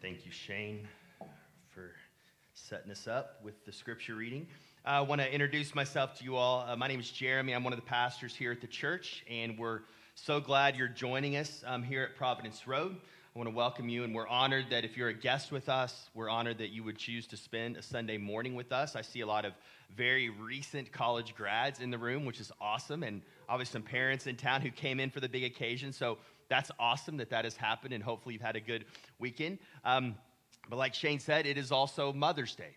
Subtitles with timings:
[0.00, 0.86] Thank you, Shane,
[1.74, 1.90] for
[2.54, 4.46] setting us up with the scripture reading.
[4.84, 6.60] I want to introduce myself to you all.
[6.60, 7.52] Uh, my name is Jeremy.
[7.52, 9.80] I'm one of the pastors here at the church, and we're
[10.14, 12.94] so glad you're joining us um, here at Providence Road.
[13.34, 16.10] I want to welcome you, and we're honored that if you're a guest with us,
[16.14, 18.94] we're honored that you would choose to spend a Sunday morning with us.
[18.94, 19.52] I see a lot of
[19.96, 24.36] very recent college grads in the room, which is awesome, and obviously some parents in
[24.36, 25.92] town who came in for the big occasion.
[25.92, 26.18] So
[26.48, 28.84] that's awesome that that has happened, and hopefully you've had a good
[29.18, 29.58] weekend.
[29.84, 30.14] Um,
[30.68, 32.76] but like Shane said, it is also Mother's Day.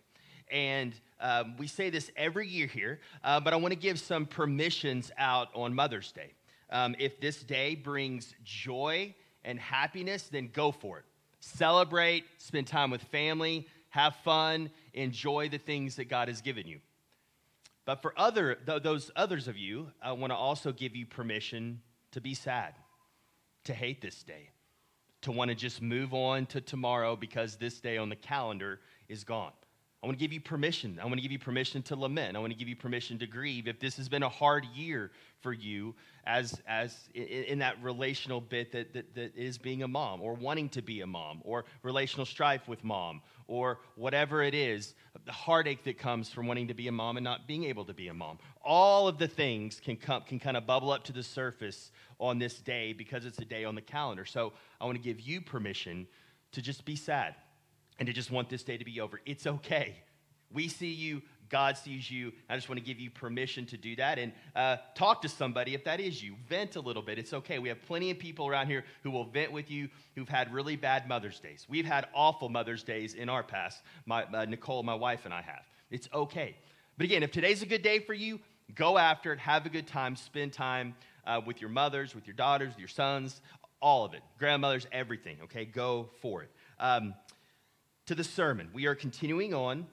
[0.50, 4.26] And um, we say this every year here, uh, but I want to give some
[4.26, 6.32] permissions out on Mother's Day.
[6.70, 11.04] Um, if this day brings joy and happiness, then go for it.
[11.40, 16.80] Celebrate, spend time with family, have fun, enjoy the things that God has given you.
[17.84, 21.80] But for other, th- those others of you, I want to also give you permission
[22.12, 22.74] to be sad
[23.64, 24.50] to hate this day,
[25.22, 29.24] to want to just move on to tomorrow because this day on the calendar is
[29.24, 29.52] gone.
[30.02, 30.98] I want to give you permission.
[31.00, 32.36] I want to give you permission to lament.
[32.36, 33.68] I want to give you permission to grieve.
[33.68, 35.94] If this has been a hard year for you,
[36.26, 40.34] as, as in, in that relational bit that, that, that is being a mom, or
[40.34, 45.30] wanting to be a mom, or relational strife with mom, or whatever it is, the
[45.30, 48.08] heartache that comes from wanting to be a mom and not being able to be
[48.08, 48.40] a mom.
[48.64, 52.40] All of the things can, come, can kind of bubble up to the surface on
[52.40, 54.24] this day because it's a day on the calendar.
[54.24, 56.08] So I want to give you permission
[56.50, 57.36] to just be sad
[57.98, 59.20] and to just want this day to be over.
[59.26, 59.96] It's okay.
[60.52, 62.32] We see you, God sees you.
[62.48, 65.74] I just want to give you permission to do that and uh, talk to somebody
[65.74, 66.34] if that is you.
[66.48, 67.18] Vent a little bit.
[67.18, 67.58] It's okay.
[67.58, 70.76] We have plenty of people around here who will vent with you who've had really
[70.76, 71.66] bad Mother's Days.
[71.68, 73.82] We've had awful Mother's Days in our past.
[74.06, 75.62] My, uh, Nicole, my wife, and I have.
[75.90, 76.56] It's okay.
[76.96, 78.40] But again, if today's a good day for you,
[78.74, 80.94] go after it, have a good time, spend time
[81.26, 83.42] uh, with your mothers, with your daughters, with your sons,
[83.80, 84.22] all of it.
[84.38, 85.66] Grandmothers, everything, okay?
[85.66, 86.50] Go for it.
[86.78, 87.14] Um,
[88.12, 88.68] to the sermon.
[88.74, 89.86] We are continuing on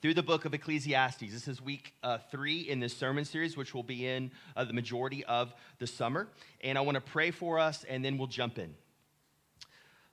[0.00, 1.30] through the book of Ecclesiastes.
[1.30, 4.72] This is week uh, three in this sermon series, which will be in uh, the
[4.72, 6.28] majority of the summer.
[6.62, 8.74] And I want to pray for us, and then we'll jump in.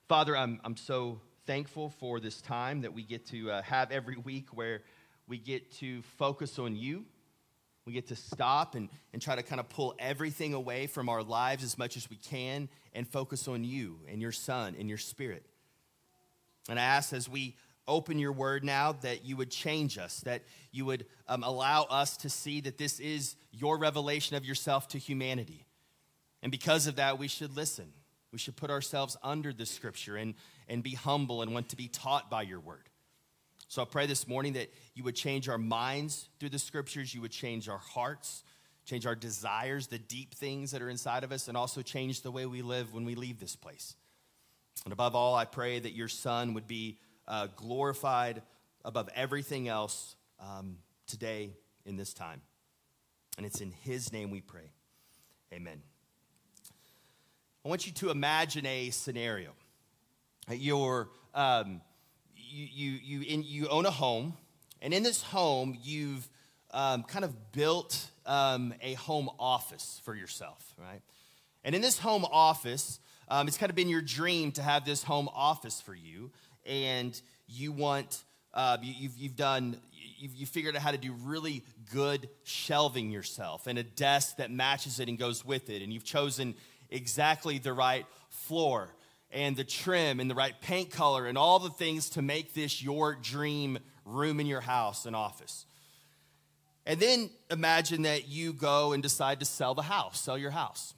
[0.06, 4.18] Father, I'm, I'm so thankful for this time that we get to uh, have every
[4.18, 4.82] week where
[5.26, 7.06] we get to focus on you.
[7.86, 11.22] We get to stop and, and try to kind of pull everything away from our
[11.22, 14.98] lives as much as we can and focus on you and your Son and your
[14.98, 15.46] Spirit.
[16.68, 17.56] And I ask as we
[17.88, 22.16] open your word now that you would change us, that you would um, allow us
[22.18, 25.66] to see that this is your revelation of yourself to humanity.
[26.42, 27.92] And because of that, we should listen.
[28.32, 30.34] We should put ourselves under the scripture and,
[30.68, 32.88] and be humble and want to be taught by your word.
[33.66, 37.20] So I pray this morning that you would change our minds through the scriptures, you
[37.20, 38.42] would change our hearts,
[38.84, 42.30] change our desires, the deep things that are inside of us, and also change the
[42.30, 43.94] way we live when we leave this place.
[44.84, 46.98] And above all, I pray that your son would be
[47.28, 48.42] uh, glorified
[48.84, 51.50] above everything else um, today
[51.84, 52.40] in this time.
[53.36, 54.72] And it's in his name we pray.
[55.52, 55.82] Amen.
[57.64, 59.50] I want you to imagine a scenario.
[60.48, 61.82] You're, um,
[62.34, 64.34] you, you, you, in, you own a home,
[64.80, 66.28] and in this home, you've
[66.70, 71.02] um, kind of built um, a home office for yourself, right?
[71.64, 72.98] And in this home office,
[73.30, 76.30] um, it's kind of been your dream to have this home office for you,
[76.66, 79.76] and you want, uh, you, you've, you've done,
[80.18, 84.50] you've, you figured out how to do really good shelving yourself and a desk that
[84.50, 86.54] matches it and goes with it, and you've chosen
[86.90, 88.88] exactly the right floor
[89.30, 92.82] and the trim and the right paint color and all the things to make this
[92.82, 95.66] your dream room in your house and office.
[96.84, 100.94] And then imagine that you go and decide to sell the house, sell your house.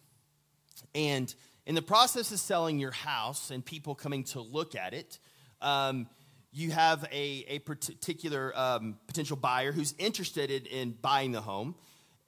[0.94, 1.34] And
[1.66, 5.18] in the process of selling your house and people coming to look at it,
[5.60, 6.08] um,
[6.52, 11.74] you have a, a particular um, potential buyer who's interested in, in buying the home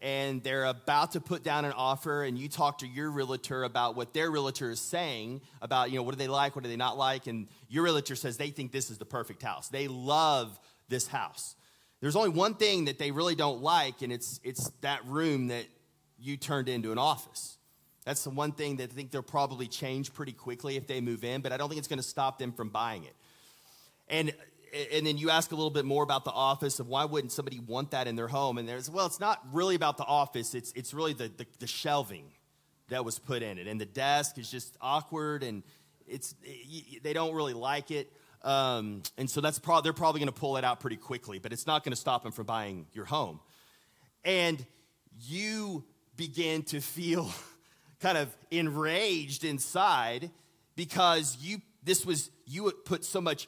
[0.00, 3.97] and they're about to put down an offer and you talk to your realtor about
[3.97, 6.77] what their realtor is saying about you know what do they like what do they
[6.77, 9.69] not like and your realtor says they think this is the perfect house.
[9.69, 10.58] They love
[10.88, 11.56] this house.
[12.00, 15.64] There's only one thing that they really don't like and it's it's that room that
[16.19, 17.58] you turned into an office
[18.05, 21.25] that's the one thing that I think they'll probably change pretty quickly if they move
[21.25, 23.15] in, but I don't think it's going to stop them from buying it.
[24.09, 24.33] And
[24.93, 27.61] and then you ask a little bit more about the office of why wouldn't somebody
[27.61, 28.59] want that in their home?
[28.59, 30.55] And there's well, it's not really about the office.
[30.55, 32.27] It's it's really the the, the shelving
[32.89, 35.62] that was put in it, and the desk is just awkward, and
[36.06, 36.35] it's
[37.03, 38.12] they don't really like it.
[38.43, 41.53] Um, and so that's pro- they're probably going to pull it out pretty quickly, but
[41.53, 43.41] it's not going to stop them from buying your home.
[44.23, 44.65] And
[45.23, 45.85] you
[46.15, 47.31] begin to feel
[48.05, 50.31] kind of enraged inside
[50.77, 53.47] because you this was, you put so much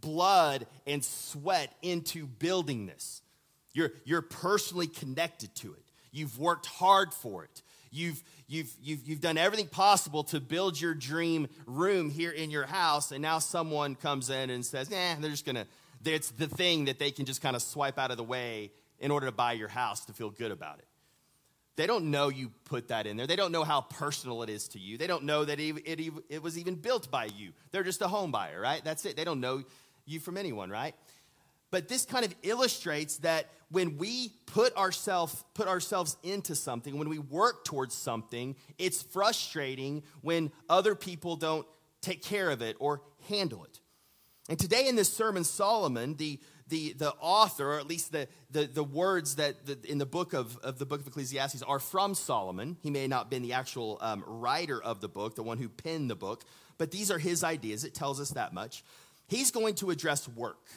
[0.00, 3.22] blood and sweat into building this.
[3.72, 5.84] You're, you're personally connected to it.
[6.12, 7.62] You've worked hard for it.
[7.90, 12.66] You've, you've, you've, you've done everything possible to build your dream room here in your
[12.66, 15.66] house, and now someone comes in and says, nah, they're just gonna,
[16.04, 18.70] it's the thing that they can just kind of swipe out of the way
[19.00, 20.87] in order to buy your house to feel good about it.
[21.78, 23.28] They don't know you put that in there.
[23.28, 24.98] They don't know how personal it is to you.
[24.98, 27.52] They don't know that it, it, it was even built by you.
[27.70, 28.82] They're just a home buyer, right?
[28.82, 29.16] That's it.
[29.16, 29.62] They don't know
[30.04, 30.96] you from anyone, right?
[31.70, 37.08] But this kind of illustrates that when we put ourselves put ourselves into something, when
[37.08, 41.66] we work towards something, it's frustrating when other people don't
[42.00, 43.78] take care of it or handle it.
[44.48, 48.66] And today in this sermon, Solomon, the the, the author, or at least the, the,
[48.66, 52.14] the words that the, in the book of, of the book of Ecclesiastes are from
[52.14, 52.76] Solomon.
[52.82, 55.68] He may not have been the actual um, writer of the book, the one who
[55.68, 56.44] penned the book,
[56.76, 57.84] but these are his ideas.
[57.84, 58.84] It tells us that much.
[59.28, 60.68] He's going to address work,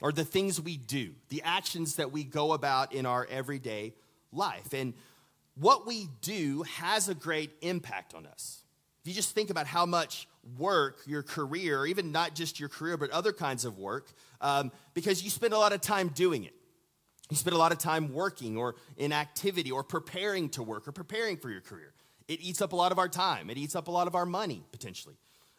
[0.00, 3.94] or the things we do, the actions that we go about in our everyday
[4.32, 4.72] life.
[4.72, 4.94] And
[5.54, 8.62] what we do has a great impact on us.
[9.02, 12.96] If you just think about how much work, your career, even not just your career,
[12.96, 16.54] but other kinds of work, um, because you spend a lot of time doing it.
[17.30, 20.92] You spend a lot of time working or in activity or preparing to work or
[20.92, 21.94] preparing for your career.
[22.28, 24.26] It eats up a lot of our time, it eats up a lot of our
[24.26, 25.16] money, potentially.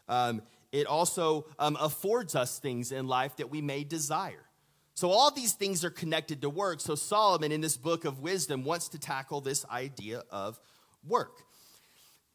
[0.07, 0.41] Um,
[0.71, 4.45] it also um, affords us things in life that we may desire.
[4.93, 6.79] So, all these things are connected to work.
[6.81, 10.59] So, Solomon in this book of wisdom wants to tackle this idea of
[11.07, 11.43] work.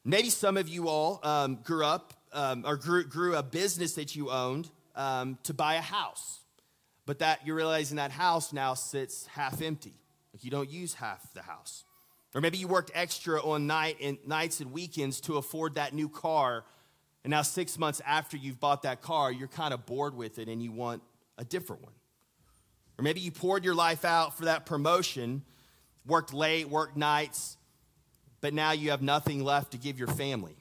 [0.08, 4.14] Maybe some of you all um, grew up um, or grew, grew, a business that
[4.14, 6.42] you owned um, to buy a house,
[7.06, 9.94] but that you're realizing that house now sits half empty.
[10.32, 11.82] Like you don't use half the house.
[12.36, 16.08] Or maybe you worked extra on night and nights and weekends to afford that new
[16.08, 16.64] car,
[17.24, 20.46] and now six months after you've bought that car, you're kind of bored with it
[20.46, 21.02] and you want
[21.36, 21.94] a different one.
[22.96, 25.42] Or maybe you poured your life out for that promotion,
[26.06, 27.56] worked late, worked nights,
[28.40, 30.56] but now you have nothing left to give your family.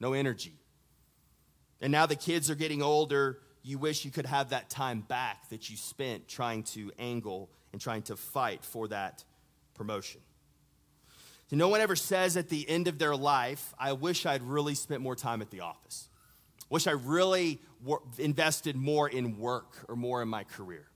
[0.00, 0.54] No energy.
[1.80, 3.38] And now the kids are getting older.
[3.62, 7.80] You wish you could have that time back that you spent trying to angle and
[7.80, 9.24] trying to fight for that
[9.74, 10.20] promotion.
[11.50, 14.74] So no one ever says at the end of their life, I wish I'd really
[14.74, 16.08] spent more time at the office.
[16.70, 17.60] Wish I really
[18.18, 20.86] invested more in work or more in my career.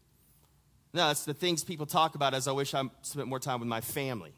[0.95, 3.69] No, it's the things people talk about as I wish I spent more time with
[3.69, 4.33] my family,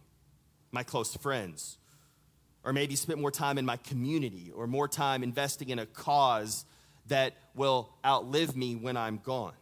[0.72, 1.78] my close friends,
[2.64, 6.64] or maybe spent more time in my community or more time investing in a cause
[7.06, 9.55] that will outlive me when I'm gone.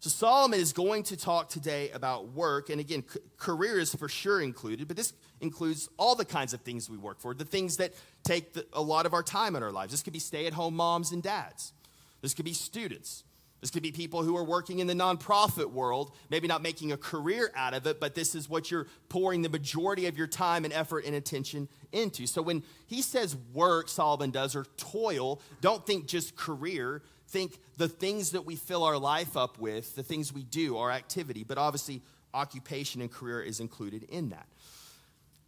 [0.00, 2.68] So, Solomon is going to talk today about work.
[2.68, 6.60] And again, c- career is for sure included, but this includes all the kinds of
[6.60, 9.62] things we work for, the things that take the, a lot of our time in
[9.62, 9.92] our lives.
[9.92, 11.72] This could be stay at home moms and dads,
[12.20, 13.24] this could be students,
[13.64, 16.98] this could be people who are working in the nonprofit world, maybe not making a
[16.98, 20.66] career out of it, but this is what you're pouring the majority of your time
[20.66, 22.26] and effort and attention into.
[22.26, 27.00] So when he says work, Solomon does, or toil, don't think just career.
[27.28, 30.90] Think the things that we fill our life up with, the things we do, our
[30.90, 32.02] activity, but obviously
[32.34, 34.46] occupation and career is included in that.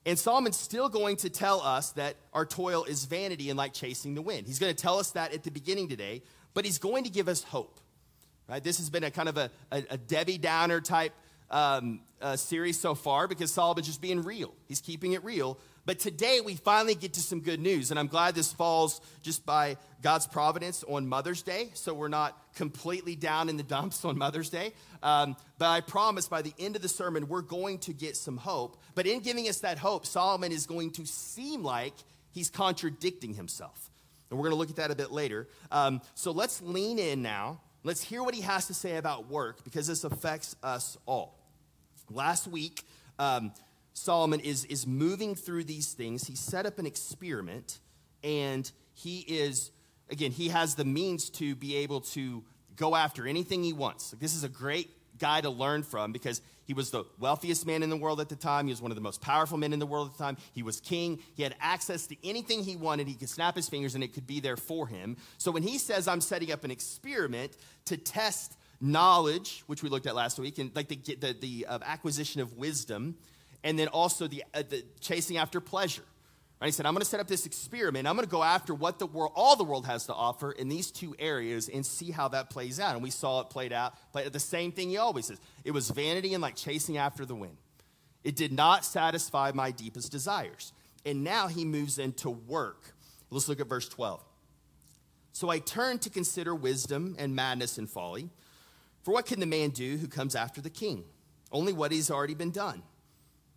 [0.07, 4.15] And Solomon's still going to tell us that our toil is vanity and like chasing
[4.15, 4.47] the wind.
[4.47, 6.23] He's going to tell us that at the beginning today,
[6.55, 7.79] but he's going to give us hope.
[8.48, 8.62] Right?
[8.62, 11.12] This has been a kind of a, a, a Debbie Downer type
[11.50, 14.55] um, uh, series so far because Solomon's just being real.
[14.69, 15.58] He's keeping it real.
[15.84, 19.46] But today we finally get to some good news, and I'm glad this falls just
[19.46, 24.19] by God's providence on Mother's Day, so we're not completely down in the dumps on
[24.19, 24.72] Mother's Day.
[25.03, 28.36] Um, but I promise by the end of the sermon, we're going to get some
[28.36, 28.76] hope.
[28.96, 31.94] But in giving us that hope, Solomon is going to seem like
[32.32, 33.91] he's contradicting himself.
[34.29, 35.46] And we're going to look at that a bit later.
[35.70, 39.62] Um, so let's lean in now Let's hear what he has to say about work
[39.62, 41.38] because this affects us all.
[42.10, 42.82] Last week,
[43.16, 43.52] um,
[43.93, 46.26] Solomon is, is moving through these things.
[46.26, 47.78] He set up an experiment,
[48.24, 49.70] and he is,
[50.10, 52.43] again, he has the means to be able to
[52.74, 54.10] go after anything he wants.
[54.19, 54.90] This is a great
[55.20, 58.37] guy to learn from because he was the wealthiest man in the world at the
[58.37, 58.67] time.
[58.67, 60.37] He was one of the most powerful men in the world at the time.
[60.53, 61.20] He was king.
[61.35, 63.06] He had access to anything he wanted.
[63.06, 65.17] He could snap his fingers and it could be there for him.
[65.39, 67.56] So when he says, I'm setting up an experiment
[67.87, 71.79] to test knowledge, which we looked at last week, and like the, the, the uh,
[71.85, 73.17] acquisition of wisdom,
[73.63, 76.03] and then also the, uh, the chasing after pleasure.
[76.60, 76.69] Right?
[76.69, 78.06] He said, I'm going to set up this experiment.
[78.06, 80.69] I'm going to go after what the world, all the world has to offer in
[80.69, 82.94] these two areas and see how that plays out.
[82.94, 85.39] And we saw it played out, played the same thing he always says.
[85.65, 87.58] It was vanity and like chasing after the wind.
[88.25, 90.72] It did not satisfy my deepest desires.
[91.05, 92.94] And now he moves into work.
[93.31, 94.22] Let's look at verse 12.
[95.32, 98.31] So I turned to consider wisdom and madness and folly.
[99.03, 101.05] For what can the man do who comes after the king?
[101.53, 102.82] Only what he's already been done.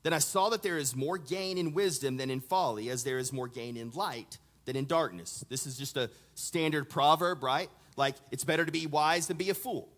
[0.04, 3.18] Then I saw that there is more gain in wisdom than in folly, as there
[3.18, 5.44] is more gain in light than in darkness.
[5.50, 7.70] This is just a standard proverb, right?
[7.98, 9.90] Like, it's better to be wise than be a fool.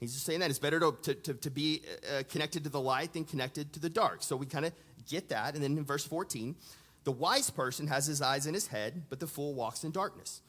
[0.00, 1.82] He's just saying that it's better to, to, to, to be
[2.18, 4.22] uh, connected to the light than connected to the dark.
[4.22, 4.72] So we kind of
[5.08, 5.54] get that.
[5.54, 6.56] And then in verse 14,
[7.04, 10.40] the wise person has his eyes in his head, but the fool walks in darkness.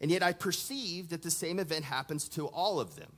[0.00, 3.12] And yet I perceive that the same event happens to all of them.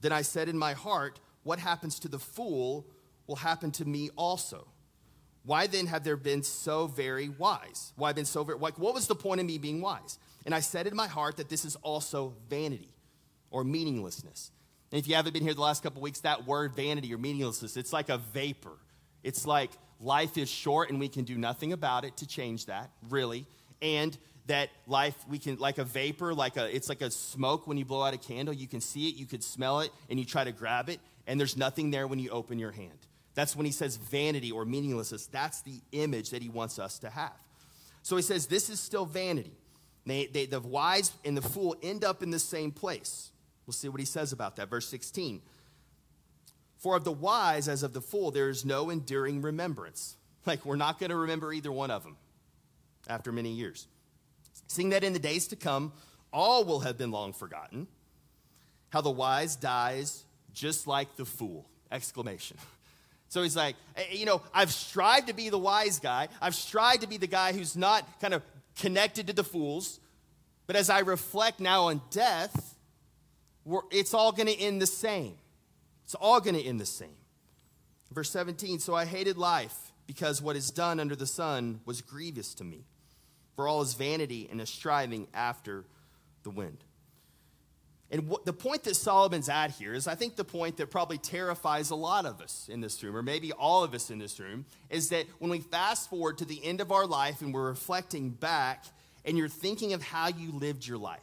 [0.00, 2.86] Then I said in my heart, What happens to the fool
[3.26, 4.66] will happen to me also.
[5.44, 7.92] Why then have there been so very wise?
[7.96, 10.18] Why been so very like what was the point of me being wise?
[10.46, 12.94] And I said in my heart that this is also vanity
[13.50, 14.50] or meaninglessness.
[14.90, 17.76] And if you haven't been here the last couple weeks, that word vanity or meaninglessness,
[17.76, 18.76] it's like a vapor.
[19.22, 22.90] It's like life is short and we can do nothing about it to change that,
[23.08, 23.46] really.
[23.82, 24.16] And
[24.46, 27.84] that life we can like a vapor, like a it's like a smoke when you
[27.84, 28.54] blow out a candle.
[28.54, 31.40] You can see it, you could smell it, and you try to grab it, and
[31.40, 32.98] there's nothing there when you open your hand.
[33.34, 35.26] That's when he says vanity or meaninglessness.
[35.26, 37.32] That's the image that he wants us to have.
[38.02, 39.56] So he says this is still vanity.
[40.06, 43.30] They, they, the wise and the fool end up in the same place.
[43.66, 44.68] We'll see what he says about that.
[44.68, 45.40] Verse 16.
[46.78, 50.16] For of the wise as of the fool, there is no enduring remembrance.
[50.46, 52.18] Like, we're not going to remember either one of them
[53.08, 53.86] after many years.
[54.66, 55.90] Seeing that in the days to come,
[56.34, 57.86] all will have been long forgotten.
[58.90, 61.66] How the wise dies just like the fool!
[61.90, 62.58] Exclamation.
[63.34, 66.28] So he's like, eh, you know, I've strived to be the wise guy.
[66.40, 68.44] I've strived to be the guy who's not kind of
[68.78, 69.98] connected to the fools.
[70.68, 72.76] But as I reflect now on death,
[73.90, 75.34] it's all going to end the same.
[76.04, 77.16] It's all going to end the same.
[78.12, 82.54] Verse 17 So I hated life because what is done under the sun was grievous
[82.54, 82.84] to me,
[83.56, 85.84] for all is vanity and a striving after
[86.44, 86.83] the wind.
[88.14, 91.18] And what, the point that Solomon's at here is, I think, the point that probably
[91.18, 94.38] terrifies a lot of us in this room, or maybe all of us in this
[94.38, 97.66] room, is that when we fast forward to the end of our life and we're
[97.66, 98.84] reflecting back
[99.24, 101.18] and you're thinking of how you lived your life.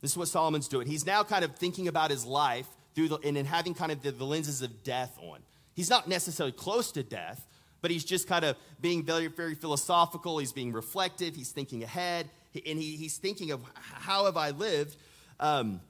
[0.00, 0.88] This is what Solomon's doing.
[0.88, 4.02] He's now kind of thinking about his life through the, and then having kind of
[4.02, 5.38] the, the lenses of death on.
[5.76, 7.46] He's not necessarily close to death,
[7.80, 10.38] but he's just kind of being very, very philosophical.
[10.38, 11.36] He's being reflective.
[11.36, 12.28] He's thinking ahead,
[12.66, 14.96] and he, he's thinking of how have I lived.
[15.38, 15.80] Um,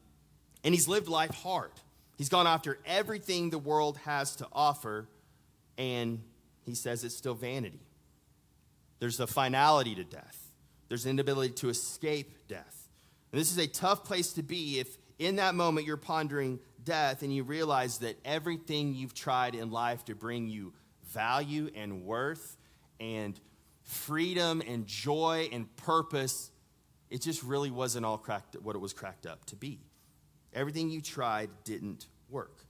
[0.65, 1.71] and he's lived life hard.
[2.17, 5.09] He's gone after everything the world has to offer,
[5.77, 6.21] and
[6.65, 7.81] he says it's still vanity.
[8.99, 10.51] There's a finality to death,
[10.89, 12.89] there's an inability to escape death.
[13.31, 17.23] And this is a tough place to be if in that moment you're pondering death
[17.23, 20.73] and you realize that everything you've tried in life to bring you
[21.09, 22.57] value and worth
[22.99, 23.39] and
[23.83, 26.51] freedom and joy and purpose,
[27.11, 29.81] it just really wasn't all cracked what it was cracked up to be.
[30.59, 32.65] Everything you tried didn't work.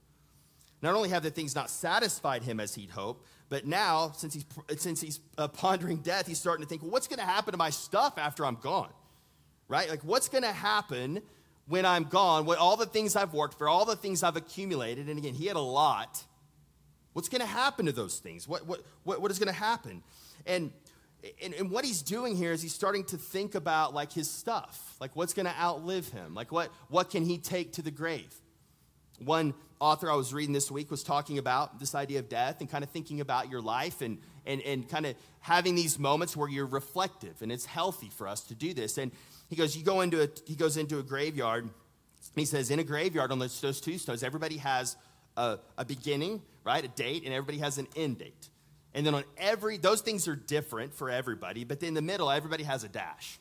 [0.83, 4.45] Not only have the things not satisfied him as he'd hoped, but now, since he's,
[4.77, 7.57] since he's uh, pondering death, he's starting to think, well, what's going to happen to
[7.57, 8.91] my stuff after I'm gone?
[9.67, 9.89] Right?
[9.89, 11.21] Like, what's going to happen
[11.67, 12.45] when I'm gone?
[12.45, 15.47] What all the things I've worked for, all the things I've accumulated, and again, he
[15.47, 16.23] had a lot.
[17.13, 18.47] What's going to happen to those things?
[18.47, 20.03] What, what, what, what is going to happen?
[20.45, 20.71] And
[21.43, 24.95] and, and, what he's doing here is he's starting to think about like his stuff
[25.01, 28.33] like what's going to outlive him like what what can he take to the grave?
[29.19, 32.69] One author i was reading this week was talking about this idea of death and
[32.69, 36.49] kind of thinking about your life and and, and kind of having these moments where
[36.49, 38.97] you're reflective and it's healthy for us to do this.
[38.97, 39.11] And
[39.47, 41.63] he goes you go into a he goes into a graveyard.
[41.63, 41.71] And
[42.35, 44.97] he says in a graveyard on those, those tombstones everybody has
[45.37, 48.49] a, a beginning right a date and everybody has an end date
[48.93, 52.63] and then on every, those things are different for everybody, but in the middle, everybody
[52.63, 53.39] has a dash.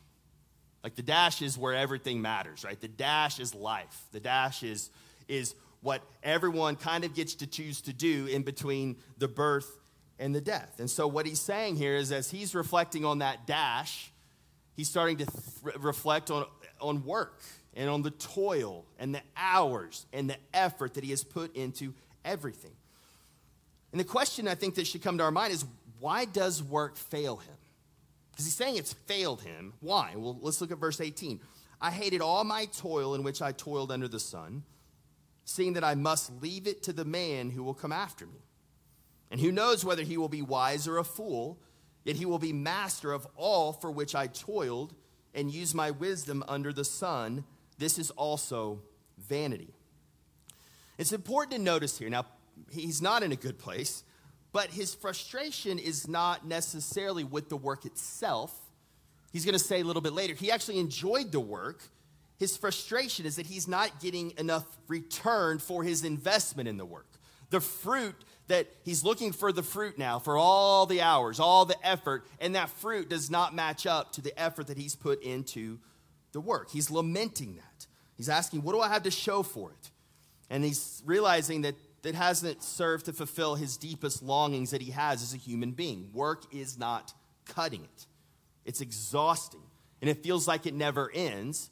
[0.85, 2.81] Like the dash is where everything matters, right?
[2.81, 4.05] The dash is life.
[4.13, 4.91] The dash is,
[5.27, 9.79] is what everyone kind of gets to choose to do in between the birth
[10.19, 10.77] and the death.
[10.79, 14.11] And so what he's saying here is as he's reflecting on that dash,
[14.77, 16.47] he's starting to th- reflect on,
[16.81, 17.41] on work
[17.75, 21.95] and on the toil and the hours and the effort that he has put into
[22.25, 22.73] everything.
[23.93, 25.65] And the question I think that should come to our mind is
[26.01, 27.55] why does work fail him?
[28.31, 29.73] Because he's saying it's failed him.
[29.81, 30.15] Why?
[30.17, 31.41] Well, let's look at verse 18.
[31.81, 34.63] I hated all my toil in which I toiled under the sun,
[35.45, 38.41] seeing that I must leave it to the man who will come after me.
[39.31, 41.59] And who knows whether he will be wise or a fool,
[42.05, 44.95] yet he will be master of all for which I toiled
[45.35, 47.45] and used my wisdom under the sun.
[47.79, 48.81] This is also
[49.19, 49.75] vanity.
[50.97, 52.09] It's important to notice here.
[52.09, 52.27] Now,
[52.71, 54.05] he's not in a good place,
[54.53, 58.55] but his frustration is not necessarily with the work itself.
[59.33, 61.83] He's going to say a little bit later, he actually enjoyed the work
[62.39, 67.09] his frustration is that he's not getting enough return for his investment in the work.
[67.51, 68.15] The fruit
[68.47, 72.55] that he's looking for the fruit now for all the hours, all the effort, and
[72.55, 75.81] that fruit does not match up to the effort that he's put into
[76.33, 76.71] the work.
[76.71, 77.87] He's lamenting that.
[78.17, 79.91] He's asking, What do I have to show for it?
[80.49, 85.23] And he's realizing that that hasn't served to fulfill his deepest longings that he has
[85.23, 86.11] as a human being.
[86.13, 87.13] Work is not
[87.45, 88.07] cutting it,
[88.65, 89.63] it's exhausting,
[90.01, 91.71] and it feels like it never ends.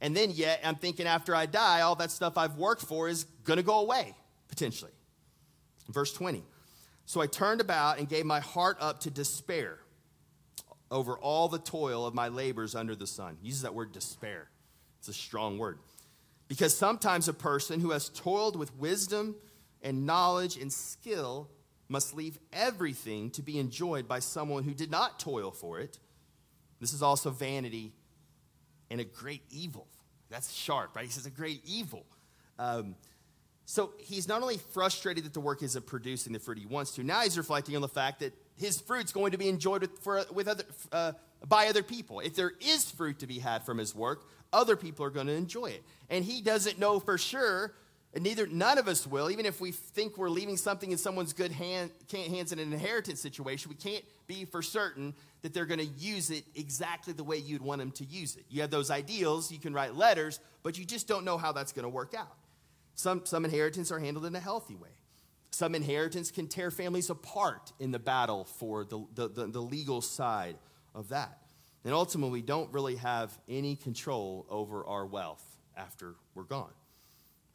[0.00, 3.24] And then, yet, I'm thinking after I die, all that stuff I've worked for is
[3.42, 4.14] going to go away,
[4.46, 4.92] potentially.
[5.88, 6.44] Verse 20.
[7.04, 9.80] So I turned about and gave my heart up to despair
[10.90, 13.38] over all the toil of my labors under the sun.
[13.40, 14.48] He uses that word despair.
[14.98, 15.78] It's a strong word.
[16.48, 19.36] Because sometimes a person who has toiled with wisdom
[19.82, 21.48] and knowledge and skill
[21.88, 25.98] must leave everything to be enjoyed by someone who did not toil for it.
[26.80, 27.92] This is also vanity
[28.90, 29.86] and a great evil.
[30.30, 31.04] That's sharp, right?
[31.04, 32.04] He says a great evil.
[32.58, 32.96] Um,
[33.64, 37.02] so he's not only frustrated that the work isn't producing the fruit he wants to,
[37.02, 40.24] now he's reflecting on the fact that his fruit's going to be enjoyed with, for,
[40.32, 41.12] with other, uh,
[41.46, 42.20] by other people.
[42.20, 45.34] If there is fruit to be had from his work, other people are going to
[45.34, 45.84] enjoy it.
[46.08, 47.74] And he doesn't know for sure
[48.18, 51.32] and neither none of us will, even if we think we're leaving something in someone's
[51.32, 55.78] good hand, hands in an inheritance situation, we can't be for certain that they're going
[55.78, 58.44] to use it exactly the way you'd want them to use it.
[58.50, 61.70] You have those ideals, you can write letters, but you just don't know how that's
[61.70, 62.34] going to work out.
[62.96, 64.98] Some, some inheritance are handled in a healthy way.
[65.52, 70.00] Some inheritance can tear families apart in the battle for the, the, the, the legal
[70.00, 70.56] side
[70.92, 71.38] of that.
[71.84, 75.44] And ultimately, we don't really have any control over our wealth
[75.76, 76.72] after we're gone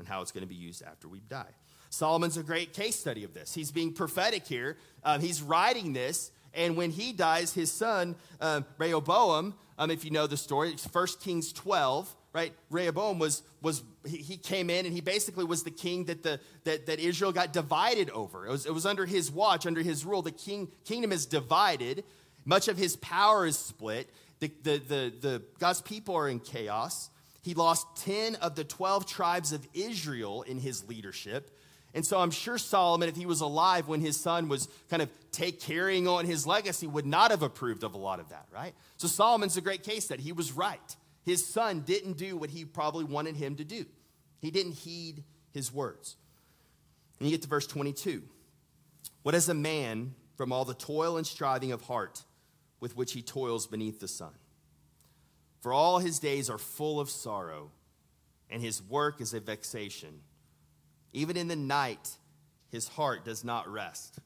[0.04, 1.50] and how it's going to be used after we die.
[1.90, 3.54] Solomon's a great case study of this.
[3.54, 4.78] He's being prophetic here.
[5.04, 10.12] Um, he's writing this, and when he dies, his son, um, Rehoboam, um, if you
[10.12, 12.52] know the story, it's 1 Kings 12, right?
[12.70, 16.40] Rehoboam was, was he, he, came in and he basically was the king that, the,
[16.66, 18.46] that, that Israel got divided over.
[18.46, 20.22] It was, it was under his watch, under his rule.
[20.22, 22.04] The king, kingdom is divided.
[22.44, 24.10] Much of his power is split.
[24.40, 27.10] The, the, the, the, God's people are in chaos.
[27.44, 31.52] He lost 10 of the 12 tribes of Israel in his leadership.
[31.94, 35.10] And so I'm sure Solomon, if he was alive when his son was kind of
[35.32, 38.74] take carrying on his legacy, would not have approved of a lot of that, right?
[38.98, 40.96] So Solomon's a great case that he was right.
[41.26, 43.86] His son didn't do what he probably wanted him to do.
[44.40, 46.16] He didn't heed his words.
[47.20, 48.24] And you get to verse 22.
[49.22, 52.24] What is a man from all the toil and striving of heart
[52.80, 54.32] with which he toils beneath the sun?
[55.64, 57.72] For all his days are full of sorrow,
[58.50, 60.20] and his work is a vexation.
[61.14, 62.18] Even in the night,
[62.70, 64.20] his heart does not rest.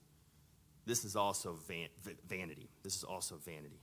[0.87, 1.89] This is also van-
[2.27, 2.69] vanity.
[2.81, 3.79] This is also vanity.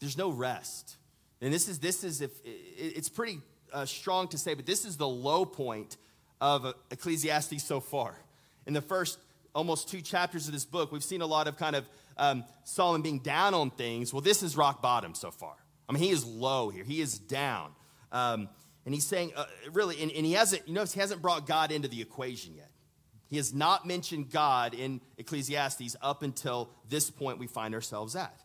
[0.00, 0.98] There's no rest.
[1.40, 3.40] And this is, this is if, it's pretty
[3.72, 5.96] uh, strong to say, but this is the low point
[6.42, 8.18] of Ecclesiastes so far.
[8.66, 9.18] In the first
[9.54, 13.00] almost two chapters of this book, we've seen a lot of kind of um, Solomon
[13.00, 14.12] being down on things.
[14.12, 15.54] Well, this is rock bottom so far.
[15.88, 16.84] I mean, he is low here.
[16.84, 17.72] He is down.
[18.10, 18.48] Um,
[18.84, 21.70] and he's saying, uh, really, and, and he hasn't, you notice he hasn't brought God
[21.70, 22.70] into the equation yet.
[23.28, 28.38] He has not mentioned God in Ecclesiastes up until this point we find ourselves at.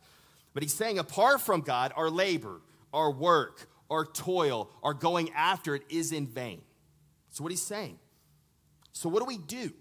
[0.54, 2.62] But he's saying, apart from God, our labor,
[2.94, 6.62] our work, our toil, our going after it is in vain.
[7.30, 8.00] So, what he's saying.
[8.94, 9.72] So, what do we do?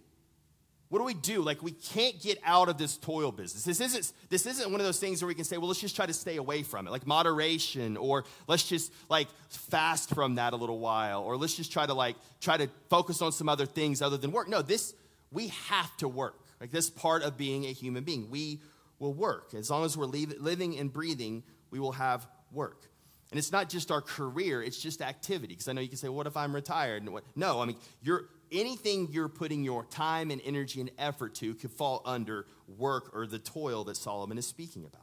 [0.89, 1.43] What do we do?
[1.43, 3.65] Like, we can't get out of this toil business.
[3.65, 5.97] This isn't, this isn't one of those things where we can say, well, let's just
[5.97, 10.53] try to stay away from it, like moderation, or let's just like fast from that
[10.53, 13.67] a little while, or let's just try to like try to focus on some other
[13.67, 14.49] things other than work.
[14.49, 14.95] No, this,
[15.33, 16.39] we have to work.
[16.61, 18.31] Like, this part of being a human being.
[18.31, 18.61] We
[18.99, 19.55] will work.
[19.55, 22.81] As long as we're leave, living and breathing, we will have work.
[23.31, 25.55] And it's not just our career, it's just activity.
[25.55, 27.03] Because I know you can say, what if I'm retired?
[27.03, 27.25] And what?
[27.35, 31.73] No, I mean, you're anything you're putting your time and energy and effort to could
[31.73, 32.47] fall under
[32.79, 35.03] work or the toil that Solomon is speaking about.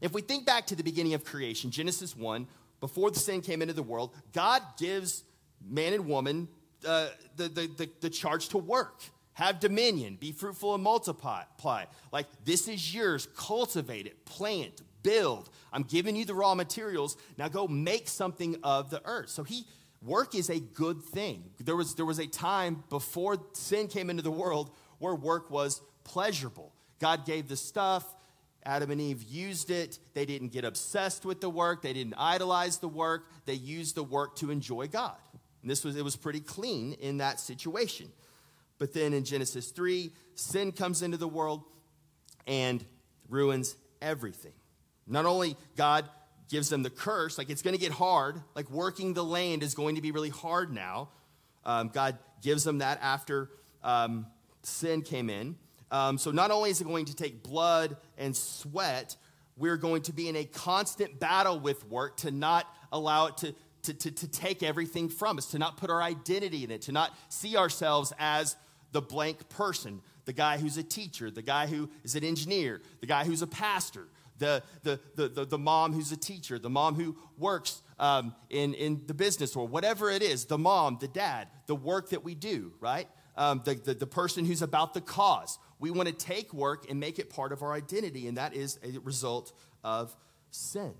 [0.00, 2.46] If we think back to the beginning of creation, Genesis 1,
[2.80, 5.24] before the sin came into the world, God gives
[5.68, 6.48] man and woman
[6.86, 9.02] uh, the, the, the, the charge to work
[9.34, 11.42] have dominion, be fruitful and multiply.
[12.12, 15.50] Like, this is yours, cultivate it, plant, build.
[15.72, 17.16] I'm giving you the raw materials.
[17.36, 19.30] Now go make something of the earth.
[19.30, 19.64] So he
[20.02, 21.44] work is a good thing.
[21.58, 25.80] There was, there was a time before sin came into the world where work was
[26.04, 26.72] pleasurable.
[26.98, 28.04] God gave the stuff,
[28.64, 29.98] Adam and Eve used it.
[30.14, 33.26] They didn't get obsessed with the work, they didn't idolize the work.
[33.46, 35.16] They used the work to enjoy God.
[35.62, 38.08] And this was it was pretty clean in that situation.
[38.78, 41.64] But then in Genesis 3, sin comes into the world
[42.46, 42.84] and
[43.28, 44.52] ruins everything.
[45.10, 46.08] Not only God
[46.48, 49.74] gives them the curse, like it's going to get hard, like working the land is
[49.74, 51.10] going to be really hard now.
[51.64, 53.50] Um, God gives them that after
[53.82, 54.26] um,
[54.62, 55.56] sin came in.
[55.90, 59.16] Um, so not only is it going to take blood and sweat,
[59.56, 63.54] we're going to be in a constant battle with work to not allow it to,
[63.82, 66.92] to, to, to take everything from us, to not put our identity in it, to
[66.92, 68.56] not see ourselves as
[68.92, 73.06] the blank person, the guy who's a teacher, the guy who is an engineer, the
[73.06, 74.06] guy who's a pastor,
[74.40, 78.74] the, the, the, the, the mom who's a teacher, the mom who works um, in,
[78.74, 82.34] in the business or whatever it is, the mom, the dad, the work that we
[82.34, 83.06] do, right?
[83.36, 85.58] Um, the, the, the person who's about the cause.
[85.78, 88.78] We want to take work and make it part of our identity, and that is
[88.82, 89.52] a result
[89.84, 90.16] of
[90.50, 90.92] sin.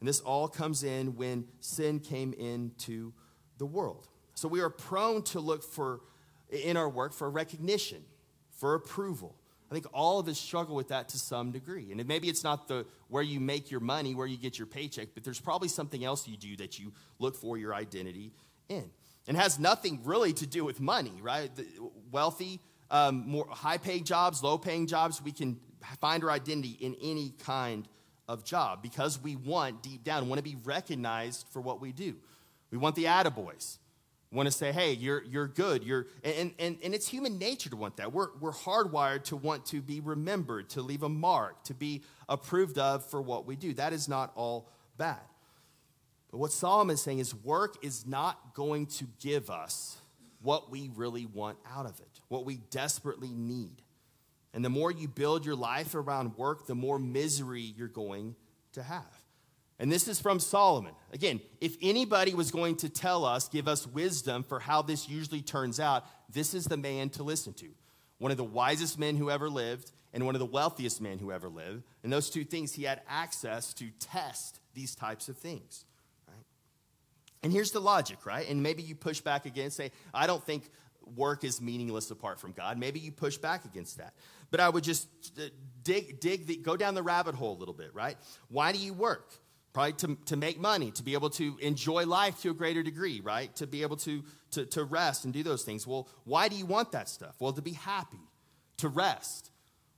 [0.00, 3.12] And this all comes in when sin came into
[3.58, 4.08] the world.
[4.34, 6.00] So we are prone to look for,
[6.50, 8.04] in our work, for recognition,
[8.50, 9.36] for approval.
[9.70, 11.90] I think all of us struggle with that to some degree.
[11.90, 15.08] And maybe it's not the where you make your money, where you get your paycheck,
[15.14, 18.32] but there's probably something else you do that you look for your identity
[18.68, 18.90] in.
[19.26, 21.54] And has nothing really to do with money, right?
[21.54, 21.66] The
[22.12, 22.60] wealthy,
[22.92, 25.58] um, more high-paying jobs, low-paying jobs, we can
[26.00, 27.88] find our identity in any kind
[28.28, 32.16] of job because we want deep down want to be recognized for what we do.
[32.70, 33.78] We want the attaboys
[34.32, 35.84] want to say, hey, you're, you're good.
[35.84, 38.12] You're, and, and, and it's human nature to want that.
[38.12, 42.78] We're, we're hardwired to want to be remembered, to leave a mark, to be approved
[42.78, 43.72] of for what we do.
[43.74, 45.20] That is not all bad.
[46.30, 49.96] But what Solomon is saying is work is not going to give us
[50.42, 53.82] what we really want out of it, what we desperately need.
[54.52, 58.34] And the more you build your life around work, the more misery you're going
[58.72, 59.15] to have.
[59.78, 60.94] And this is from Solomon.
[61.12, 65.42] Again, if anybody was going to tell us, give us wisdom for how this usually
[65.42, 67.68] turns out, this is the man to listen to.
[68.18, 71.30] One of the wisest men who ever lived and one of the wealthiest men who
[71.30, 71.84] ever lived.
[72.02, 75.84] And those two things, he had access to test these types of things.
[76.26, 76.44] Right?
[77.42, 78.48] And here's the logic, right?
[78.48, 80.70] And maybe you push back again and say, I don't think
[81.14, 82.78] work is meaningless apart from God.
[82.78, 84.14] Maybe you push back against that.
[84.50, 85.06] But I would just
[85.38, 85.42] uh,
[85.82, 88.16] dig, dig the, go down the rabbit hole a little bit, right?
[88.48, 89.34] Why do you work?
[89.76, 93.20] Probably to, to make money, to be able to enjoy life to a greater degree,
[93.20, 93.54] right?
[93.56, 95.86] To be able to, to, to rest and do those things.
[95.86, 97.34] Well, why do you want that stuff?
[97.38, 98.24] Well, to be happy,
[98.78, 99.50] to rest.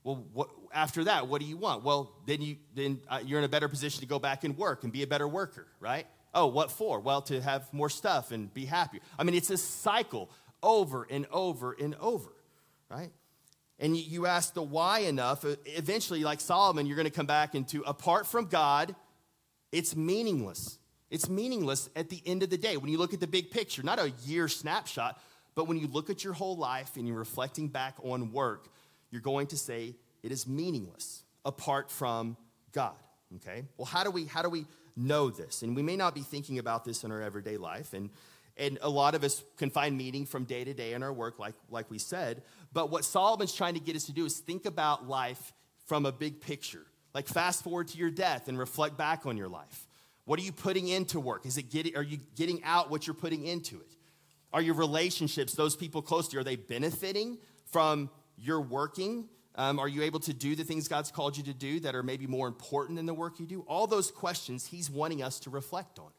[0.03, 1.85] Well, what, after that, what do you want?
[1.85, 4.83] Well, then, you, then uh, you're in a better position to go back and work
[4.83, 6.09] and be a better worker, right?
[6.35, 6.99] Oh, what for?
[6.99, 8.99] Well, to have more stuff and be happy.
[9.17, 10.29] I mean, it's a cycle
[10.61, 12.33] over and over and over,
[12.91, 13.12] right?
[13.79, 17.83] And you ask the why enough, eventually, like Solomon, you're going to come back into
[17.83, 18.97] apart from God,
[19.73, 20.79] it's meaningless.
[21.11, 22.77] It's meaningless at the end of the day.
[22.77, 25.21] When you look at the big picture, not a year snapshot,
[25.55, 28.69] but when you look at your whole life and you're reflecting back on work,
[29.11, 32.37] you're going to say it is meaningless apart from
[32.73, 32.95] God.
[33.37, 33.65] Okay?
[33.77, 35.63] Well, how do we how do we know this?
[35.63, 37.95] And we may not be thinking about this in our everyday life.
[37.95, 38.11] And
[38.59, 41.39] and a lot of us can find meaning from day to day in our work,
[41.39, 42.43] like, like we said.
[42.73, 45.53] But what Solomon's trying to get us to do is think about life
[45.87, 46.85] from a big picture.
[47.14, 49.87] Like fast forward to your death and reflect back on your life.
[50.25, 51.47] What are you putting into work?
[51.47, 53.97] Is it getting, are you getting out what you're putting into it?
[54.53, 59.29] Are your relationships, those people close to you, are they benefiting from your working?
[59.55, 62.03] Um, are you able to do the things God's called you to do that are
[62.03, 63.62] maybe more important than the work you do?
[63.62, 66.11] All those questions He's wanting us to reflect on.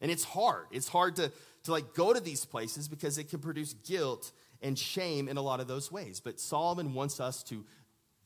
[0.00, 0.66] And it's hard.
[0.72, 1.32] It's hard to,
[1.64, 5.42] to like go to these places because it can produce guilt and shame in a
[5.42, 6.20] lot of those ways.
[6.20, 7.64] But Solomon wants us to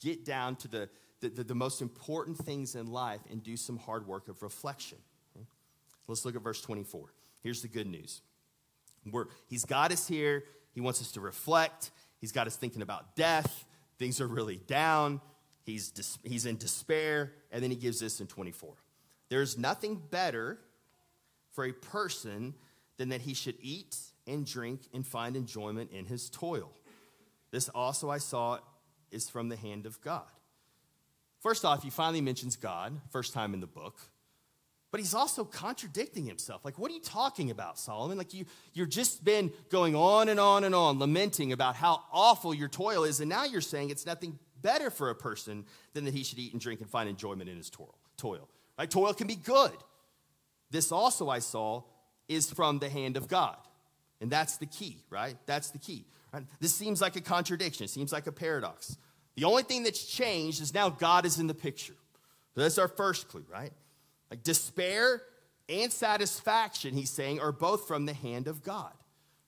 [0.00, 0.88] get down to the
[1.20, 4.98] the, the, the most important things in life and do some hard work of reflection.
[6.08, 7.12] Let's look at verse 24.
[7.42, 8.22] Here's the good news.
[9.10, 10.44] We're, he's got us here.
[10.72, 11.90] He wants us to reflect.
[12.20, 13.64] He's got us thinking about death.
[13.98, 15.20] Things are really down.
[15.64, 17.32] He's, dis, he's in despair.
[17.50, 18.74] And then he gives this in 24.
[19.28, 20.58] There's nothing better
[21.52, 22.54] for a person
[22.98, 26.72] than that he should eat and drink and find enjoyment in his toil.
[27.50, 28.58] This also I saw
[29.10, 30.24] is from the hand of God.
[31.46, 34.00] First off, he finally mentions God, first time in the book.
[34.90, 36.64] But he's also contradicting himself.
[36.64, 38.18] Like, what are you talking about, Solomon?
[38.18, 42.52] Like, you, you've just been going on and on and on, lamenting about how awful
[42.52, 46.14] your toil is, and now you're saying it's nothing better for a person than that
[46.14, 47.94] he should eat and drink and find enjoyment in his toil.
[48.16, 48.48] toil.
[48.76, 48.90] Right?
[48.90, 49.76] Toil can be good.
[50.72, 51.84] This also I saw
[52.28, 53.58] is from the hand of God.
[54.20, 55.36] And that's the key, right?
[55.46, 56.06] That's the key.
[56.32, 56.42] Right?
[56.58, 57.84] This seems like a contradiction.
[57.84, 58.96] It seems like a paradox.
[59.36, 61.94] The only thing that's changed is now God is in the picture.
[62.54, 63.72] So that's our first clue, right?
[64.30, 65.22] Like despair
[65.68, 68.92] and satisfaction, he's saying, are both from the hand of God.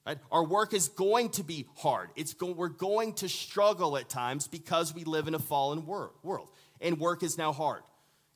[0.06, 0.18] Right?
[0.32, 2.10] Our work is going to be hard.
[2.16, 6.12] It's go- we're going to struggle at times because we live in a fallen wor-
[6.22, 6.50] world.
[6.80, 7.82] And work is now hard.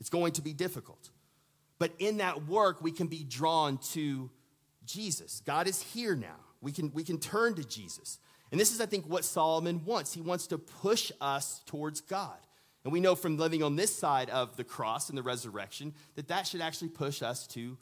[0.00, 1.10] It's going to be difficult.
[1.78, 4.30] But in that work, we can be drawn to
[4.84, 5.42] Jesus.
[5.46, 6.36] God is here now.
[6.60, 8.18] We can, we can turn to Jesus.
[8.52, 10.12] And this is, I think, what Solomon wants.
[10.12, 12.36] He wants to push us towards God.
[12.84, 16.28] And we know from living on this side of the cross and the resurrection that
[16.28, 17.78] that should actually push us to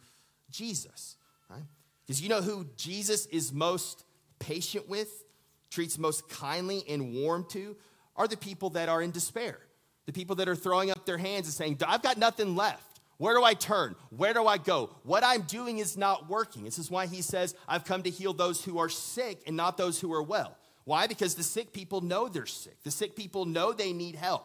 [0.50, 1.16] Jesus,
[1.50, 1.62] right?
[2.06, 4.04] Because you know who Jesus is most
[4.38, 5.24] patient with,
[5.70, 7.76] treats most kindly and warm to,
[8.16, 9.58] are the people that are in despair.
[10.06, 13.00] The people that are throwing up their hands and saying, I've got nothing left.
[13.16, 13.96] Where do I turn?
[14.10, 14.90] Where do I go?
[15.02, 16.64] What I'm doing is not working.
[16.64, 19.76] This is why he says, I've come to heal those who are sick and not
[19.76, 20.56] those who are well.
[20.90, 21.06] Why?
[21.06, 22.82] Because the sick people know they're sick.
[22.82, 24.44] The sick people know they need help.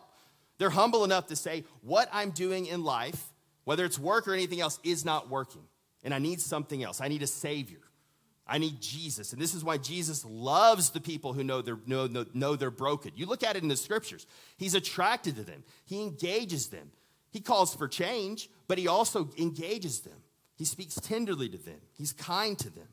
[0.59, 4.61] They're humble enough to say, What I'm doing in life, whether it's work or anything
[4.61, 5.63] else, is not working.
[6.03, 7.01] And I need something else.
[7.01, 7.79] I need a Savior.
[8.45, 9.33] I need Jesus.
[9.33, 12.69] And this is why Jesus loves the people who know they're, know, know, know they're
[12.69, 13.13] broken.
[13.15, 14.27] You look at it in the scriptures,
[14.57, 16.91] He's attracted to them, He engages them.
[17.31, 20.21] He calls for change, but He also engages them.
[20.57, 22.89] He speaks tenderly to them, He's kind to them.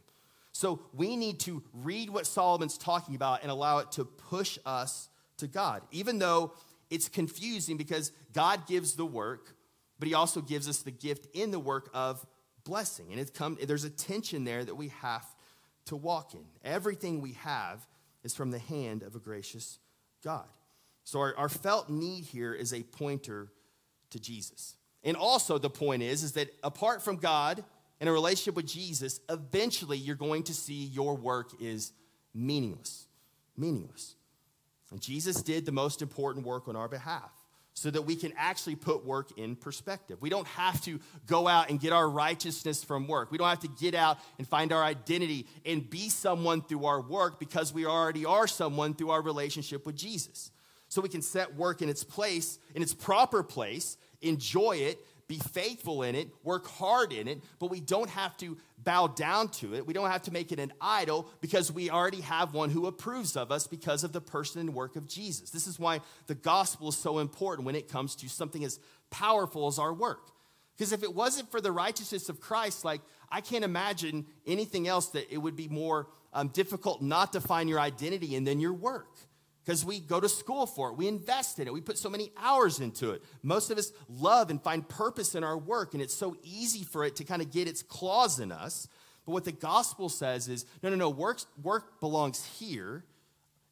[0.52, 5.08] So we need to read what Solomon's talking about and allow it to push us
[5.38, 6.52] to God, even though
[6.90, 9.56] it's confusing because God gives the work,
[9.98, 12.24] but He also gives us the gift in the work of
[12.64, 13.06] blessing.
[13.10, 15.26] And it come, there's a tension there that we have
[15.86, 16.44] to walk in.
[16.62, 17.86] Everything we have
[18.22, 19.78] is from the hand of a gracious
[20.22, 20.46] God.
[21.04, 23.48] So our, our felt need here is a pointer
[24.10, 24.76] to Jesus.
[25.02, 27.64] And also the point is, is that apart from God
[28.02, 31.92] and a relationship with Jesus, eventually you're going to see your work is
[32.34, 33.06] meaningless.
[33.56, 34.16] Meaningless.
[34.90, 37.30] And Jesus did the most important work on our behalf
[37.74, 40.18] so that we can actually put work in perspective.
[40.20, 43.30] We don't have to go out and get our righteousness from work.
[43.30, 47.00] We don't have to get out and find our identity and be someone through our
[47.00, 50.50] work because we already are someone through our relationship with Jesus.
[50.88, 54.98] So we can set work in its place, in its proper place, enjoy it,
[55.32, 59.48] be faithful in it, work hard in it, but we don't have to bow down
[59.48, 59.86] to it.
[59.86, 63.34] We don't have to make it an idol because we already have one who approves
[63.34, 65.48] of us because of the person and work of Jesus.
[65.48, 68.78] This is why the gospel is so important when it comes to something as
[69.10, 70.28] powerful as our work.
[70.76, 75.08] Because if it wasn't for the righteousness of Christ, like I can't imagine anything else
[75.10, 78.74] that it would be more um, difficult not to find your identity in than your
[78.74, 79.16] work
[79.64, 80.96] because we go to school for it.
[80.96, 81.72] We invest in it.
[81.72, 83.22] We put so many hours into it.
[83.42, 87.04] Most of us love and find purpose in our work, and it's so easy for
[87.04, 88.88] it to kind of get its claws in us.
[89.24, 93.04] But what the gospel says is no, no, no, work, work belongs here,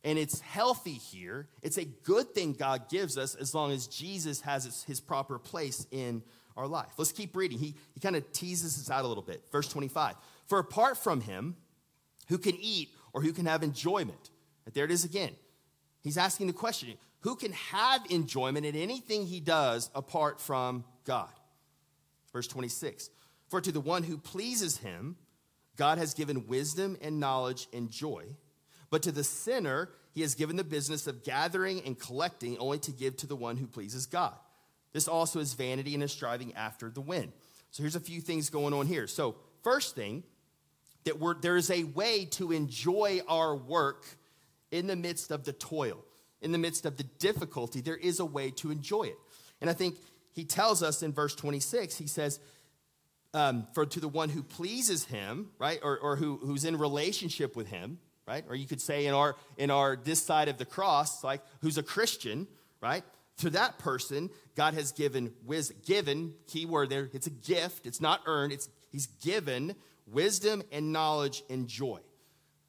[0.04, 1.48] and it's healthy here.
[1.62, 5.86] It's a good thing God gives us as long as Jesus has his, proper place
[5.90, 6.22] in
[6.56, 6.92] our life.
[6.98, 7.58] Let's keep reading.
[7.58, 9.42] He, he kind of teases us out a little bit.
[9.50, 10.14] Verse 25
[10.46, 11.56] For apart from him,
[12.28, 14.30] who can eat or who can have enjoyment?
[14.72, 15.32] There it is again.
[16.02, 21.30] He's asking the question who can have enjoyment in anything he does apart from God?
[22.32, 23.10] Verse 26
[23.48, 25.16] For to the one who pleases him,
[25.76, 28.24] God has given wisdom and knowledge and joy.
[28.90, 32.90] But to the sinner, he has given the business of gathering and collecting only to
[32.90, 34.34] give to the one who pleases God.
[34.92, 37.32] This also is vanity and is striving after the wind.
[37.70, 39.06] So here's a few things going on here.
[39.06, 40.24] So, first thing,
[41.04, 44.04] that we're there is a way to enjoy our work
[44.70, 46.04] in the midst of the toil,
[46.40, 49.18] in the midst of the difficulty, there is a way to enjoy it.
[49.60, 49.96] And I think
[50.32, 52.40] he tells us in verse 26, he says,
[53.32, 57.54] um, for to the one who pleases him, right, or, or who, who's in relationship
[57.54, 60.64] with him, right, or you could say in our in our this side of the
[60.64, 62.48] cross, like who's a Christian,
[62.80, 63.04] right,
[63.38, 65.76] to that person, God has given wisdom.
[65.84, 67.86] Given, key word there, it's a gift.
[67.86, 68.52] It's not earned.
[68.52, 72.00] It's He's given wisdom and knowledge and joy.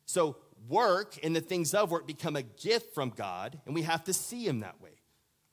[0.05, 0.37] So
[0.67, 4.13] work and the things of work become a gift from God, and we have to
[4.13, 4.91] see Him that way.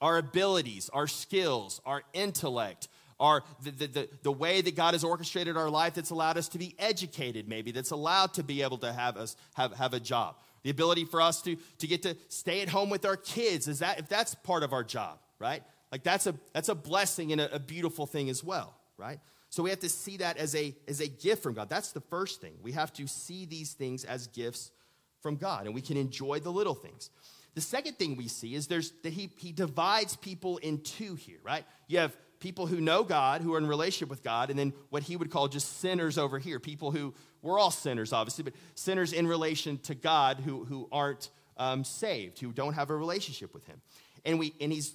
[0.00, 2.88] Our abilities, our skills, our intellect,
[3.20, 6.48] our, the, the, the, the, way that God has orchestrated our life that's allowed us
[6.50, 10.00] to be educated, maybe, that's allowed to be able to have us have, have a
[10.00, 10.36] job.
[10.62, 13.80] The ability for us to, to get to stay at home with our kids, is
[13.80, 15.62] that if that's part of our job, right?
[15.90, 19.18] Like that's a that's a blessing and a, a beautiful thing as well, right?
[19.50, 21.68] So we have to see that as a as a gift from God.
[21.68, 22.54] That's the first thing.
[22.62, 24.70] We have to see these things as gifts
[25.20, 27.10] from God, and we can enjoy the little things.
[27.54, 31.38] The second thing we see is there's that he, he divides people in two here,
[31.42, 31.64] right?
[31.88, 35.02] You have people who know God, who are in relationship with God, and then what
[35.02, 36.60] he would call just sinners over here.
[36.60, 41.30] People who, we're all sinners, obviously, but sinners in relation to God who, who aren't
[41.56, 43.80] um, saved, who don't have a relationship with him.
[44.24, 44.94] And, we, and he's,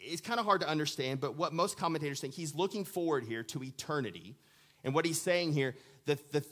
[0.00, 3.44] it's kind of hard to understand, but what most commentators think, he's looking forward here
[3.44, 4.34] to eternity.
[4.82, 6.44] And what he's saying here, that the,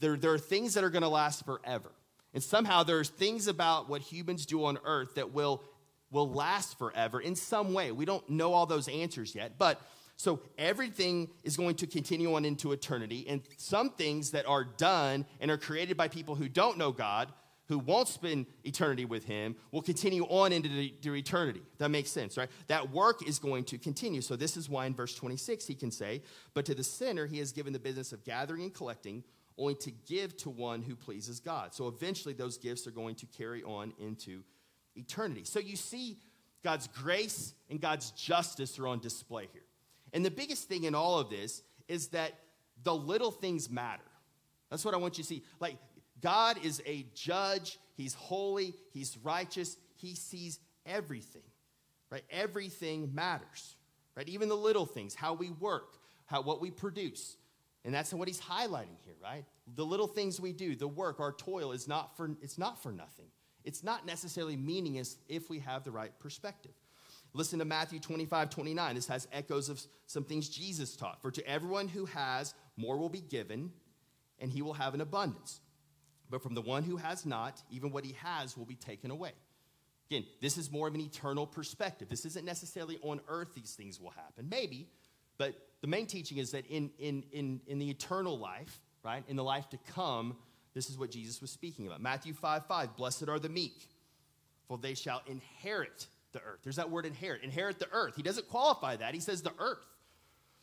[0.00, 1.92] there, there are things that are going to last forever.
[2.34, 5.62] And somehow there's things about what humans do on earth that will,
[6.10, 7.90] will last forever in some way.
[7.92, 9.80] We don't know all those answers yet, but
[10.18, 15.24] So everything is going to continue on into eternity, and some things that are done
[15.40, 17.32] and are created by people who don't know God,
[17.68, 21.62] who won't spend eternity with Him, will continue on into the, the eternity.
[21.78, 22.50] That makes sense, right?
[22.66, 24.20] That work is going to continue.
[24.20, 27.38] So this is why in verse 26 he can say, But to the sinner he
[27.38, 29.22] has given the business of gathering and collecting,
[29.58, 31.74] only to give to one who pleases God.
[31.74, 34.42] So eventually those gifts are going to carry on into
[34.94, 35.42] eternity.
[35.44, 36.18] So you see,
[36.62, 39.62] God's grace and God's justice are on display here.
[40.12, 42.32] And the biggest thing in all of this is that
[42.82, 44.02] the little things matter.
[44.70, 45.42] That's what I want you to see.
[45.60, 45.76] Like,
[46.20, 51.42] God is a judge, He's holy, He's righteous, He sees everything,
[52.10, 52.24] right?
[52.30, 53.76] Everything matters,
[54.16, 54.28] right?
[54.28, 55.94] Even the little things, how we work,
[56.26, 57.36] how, what we produce.
[57.88, 59.46] And that's what He's highlighting here, right?
[59.74, 62.92] The little things we do, the work, our toil is not for, it's not for
[62.92, 63.28] nothing.
[63.64, 66.72] It's not necessarily meaningless if we have the right perspective.
[67.32, 68.94] Listen to Matthew 25, 29.
[68.94, 71.22] This has echoes of some things Jesus taught.
[71.22, 73.72] For to everyone who has, more will be given,
[74.38, 75.58] and he will have an abundance.
[76.28, 79.32] But from the one who has not, even what he has will be taken away.
[80.10, 82.10] Again, this is more of an eternal perspective.
[82.10, 84.46] This isn't necessarily on earth these things will happen.
[84.50, 84.90] Maybe,
[85.38, 89.36] but the main teaching is that in, in, in, in the eternal life, right, in
[89.36, 90.36] the life to come,
[90.74, 92.00] this is what Jesus was speaking about.
[92.00, 93.88] Matthew 5 5, blessed are the meek,
[94.66, 96.60] for they shall inherit the earth.
[96.62, 97.42] There's that word inherit.
[97.42, 98.16] Inherit the earth.
[98.16, 99.84] He doesn't qualify that, he says the earth.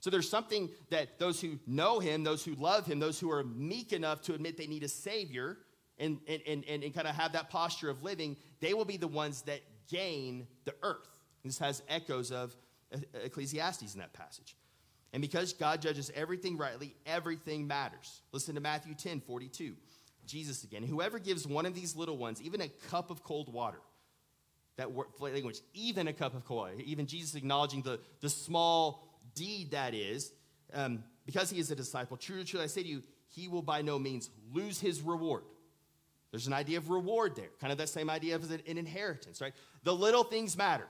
[0.01, 3.43] So there's something that those who know him, those who love him, those who are
[3.43, 5.57] meek enough to admit they need a savior
[5.97, 8.97] and, and, and, and, and kind of have that posture of living, they will be
[8.97, 11.07] the ones that gain the earth.
[11.43, 12.55] This has echoes of
[13.23, 14.55] Ecclesiastes in that passage.
[15.15, 18.21] And because God judges everything rightly, everything matters.
[18.33, 19.73] Listen to Matthew 10 42.
[20.27, 20.83] Jesus again.
[20.83, 23.79] Whoever gives one of these little ones even a cup of cold water,
[24.75, 26.67] that word, language, even a cup of cold.
[26.83, 30.33] Even Jesus acknowledging the, the small deed that is,
[30.73, 32.17] um, because he is a disciple.
[32.17, 35.43] Truly, truly, I say to you, he will by no means lose his reward.
[36.31, 39.53] There's an idea of reward there, kind of that same idea of an inheritance, right?
[39.83, 40.87] The little things matter.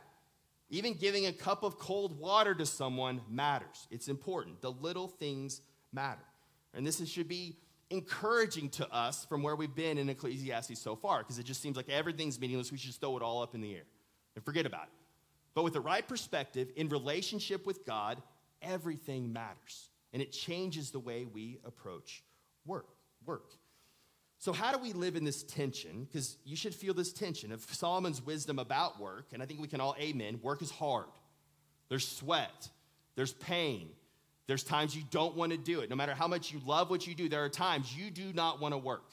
[0.70, 3.88] Even giving a cup of cold water to someone matters.
[3.92, 4.62] It's important.
[4.62, 5.62] The little things
[5.94, 6.26] matter.
[6.74, 7.58] And this should be
[7.90, 11.78] encouraging to us from where we've been in Ecclesiastes so far, because it just seems
[11.78, 12.72] like everything's meaningless.
[12.72, 13.84] We should just throw it all up in the air
[14.36, 14.94] and forget about it.
[15.54, 18.22] But with the right perspective, in relationship with God,
[18.62, 19.90] everything matters.
[20.12, 22.24] And it changes the way we approach
[22.66, 22.88] work.
[23.26, 23.52] Work.
[24.46, 26.04] So, how do we live in this tension?
[26.04, 29.68] Because you should feel this tension of Solomon's wisdom about work, and I think we
[29.68, 30.40] can all amen.
[30.44, 31.08] Work is hard.
[31.90, 32.70] There's sweat,
[33.16, 33.90] there's pain,
[34.46, 35.90] there's times you don't want to do it.
[35.90, 38.62] No matter how much you love what you do, there are times you do not
[38.62, 39.10] want to work.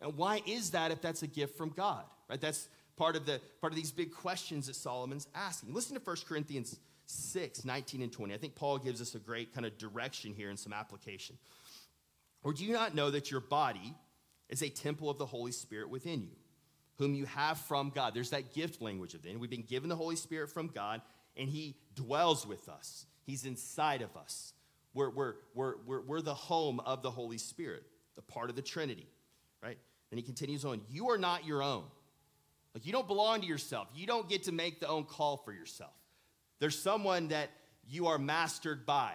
[0.00, 2.04] And why is that if that's a gift from God?
[2.30, 2.40] Right?
[2.40, 5.74] That's part of the part of these big questions that Solomon's asking.
[5.74, 8.32] Listen to 1 Corinthians 6, 19 and 20.
[8.32, 11.36] I think Paul gives us a great kind of direction here and some application.
[12.42, 13.94] Or do you not know that your body
[14.48, 16.36] is a temple of the Holy Spirit within you,
[16.98, 18.14] whom you have from God?
[18.14, 19.38] There's that gift language of it.
[19.38, 21.00] We've been given the Holy Spirit from God,
[21.36, 23.06] and He dwells with us.
[23.24, 24.52] He's inside of us.
[24.92, 27.82] We're, we're, we're, we're, we're the home of the Holy Spirit,
[28.16, 29.08] the part of the Trinity,
[29.62, 29.78] right?
[30.10, 31.84] And he continues on, You are not your own.
[32.74, 33.88] Like, you don't belong to yourself.
[33.94, 35.92] You don't get to make the own call for yourself.
[36.60, 37.50] There's someone that
[37.88, 39.12] you are mastered by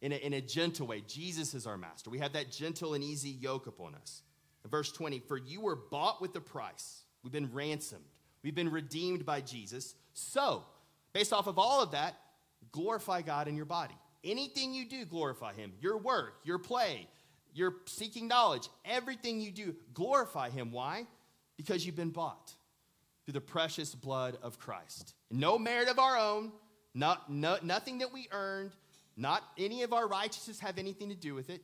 [0.00, 1.02] in a, in a gentle way.
[1.06, 2.10] Jesus is our master.
[2.10, 4.22] We have that gentle and easy yoke upon us.
[4.68, 7.02] Verse 20, For you were bought with a price.
[7.22, 8.04] We've been ransomed.
[8.42, 9.94] We've been redeemed by Jesus.
[10.14, 10.64] So,
[11.12, 12.16] based off of all of that,
[12.72, 13.94] glorify God in your body.
[14.24, 15.72] Anything you do, glorify Him.
[15.80, 17.08] Your work, your play,
[17.54, 20.72] your seeking knowledge, everything you do, glorify Him.
[20.72, 21.06] Why?
[21.56, 22.52] Because you've been bought
[23.24, 25.14] through the precious blood of Christ.
[25.30, 26.52] No merit of our own,
[26.94, 28.72] not, no, nothing that we earned,
[29.16, 31.62] not any of our righteousness have anything to do with it,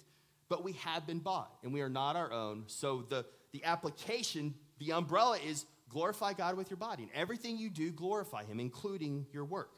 [0.48, 2.64] but we have been bought and we are not our own.
[2.66, 7.04] So the, the application, the umbrella is glorify God with your body.
[7.04, 9.70] And everything you do, glorify Him, including your work.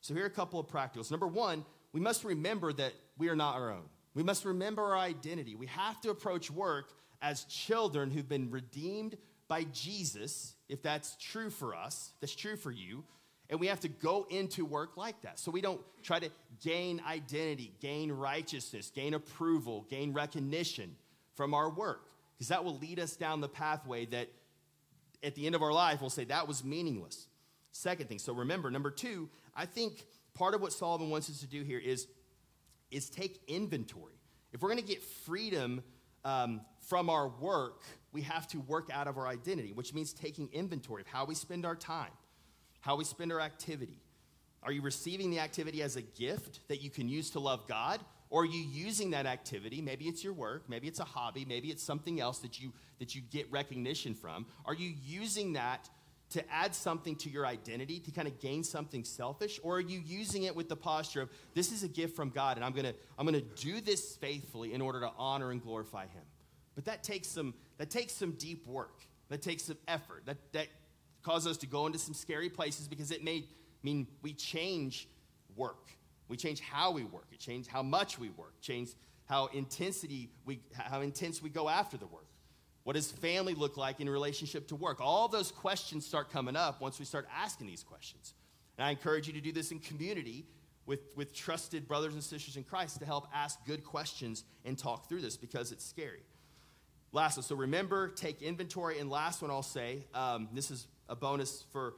[0.00, 1.10] So here are a couple of practicals.
[1.10, 3.84] Number one, we must remember that we are not our own.
[4.14, 5.54] We must remember our identity.
[5.54, 6.92] We have to approach work
[7.22, 9.16] as children who've been redeemed
[9.48, 13.04] by Jesus, if that's true for us, that's true for you.
[13.48, 15.38] And we have to go into work like that.
[15.38, 16.30] So we don't try to
[16.62, 20.96] gain identity, gain righteousness, gain approval, gain recognition
[21.34, 24.28] from our work, because that will lead us down the pathway that
[25.22, 27.28] at the end of our life we'll say that was meaningless.
[27.72, 31.46] Second thing, so remember, number two, I think part of what Solomon wants us to
[31.46, 32.08] do here is,
[32.90, 34.14] is take inventory.
[34.52, 35.82] If we're going to get freedom
[36.24, 37.82] um, from our work,
[38.12, 41.34] we have to work out of our identity, which means taking inventory of how we
[41.34, 42.10] spend our time,
[42.86, 43.98] how we spend our activity.
[44.62, 48.00] Are you receiving the activity as a gift that you can use to love God?
[48.30, 49.82] Or are you using that activity?
[49.82, 53.14] Maybe it's your work, maybe it's a hobby, maybe it's something else that you that
[53.14, 54.46] you get recognition from.
[54.64, 55.90] Are you using that
[56.30, 59.58] to add something to your identity, to kind of gain something selfish?
[59.64, 62.56] Or are you using it with the posture of this is a gift from God
[62.56, 66.22] and I'm gonna I'm gonna do this faithfully in order to honor and glorify him?
[66.76, 69.02] But that takes some that takes some deep work.
[69.28, 70.22] That takes some effort.
[70.26, 70.68] That that
[71.26, 73.44] causes us to go into some scary places because it may
[73.82, 75.08] mean we change
[75.56, 75.90] work.
[76.28, 77.26] We change how we work.
[77.32, 78.60] It changes how much we work.
[78.60, 78.90] Change
[79.26, 82.28] how intensity we how intense we go after the work.
[82.84, 85.00] What does family look like in relationship to work?
[85.00, 88.34] All those questions start coming up once we start asking these questions.
[88.78, 90.46] And I encourage you to do this in community
[90.86, 95.08] with, with trusted brothers and sisters in Christ to help ask good questions and talk
[95.08, 96.22] through this because it's scary.
[97.10, 99.00] Lastly, so remember, take inventory.
[99.00, 101.94] And last one I'll say um, this is a bonus for,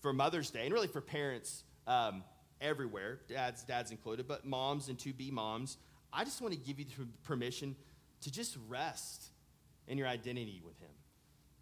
[0.00, 2.24] for Mother's Day and really for parents um,
[2.60, 5.78] everywhere, dads, dads included, but moms and to be moms.
[6.12, 7.76] I just want to give you the permission
[8.22, 9.30] to just rest
[9.88, 10.90] in your identity with Him.